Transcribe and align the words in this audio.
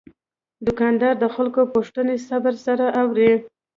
دوکاندار 0.65 1.13
د 1.19 1.25
خلکو 1.35 1.61
پوښتنې 1.75 2.15
صبر 2.27 2.53
سره 2.65 2.85
اوري. 3.01 3.31